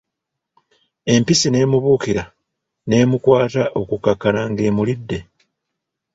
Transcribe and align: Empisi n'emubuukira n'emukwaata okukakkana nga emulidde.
Empisi 1.13 1.47
n'emubuukira 1.49 2.23
n'emukwaata 2.89 3.63
okukakkana 3.79 4.41
nga 4.49 4.61
emulidde. 4.69 5.19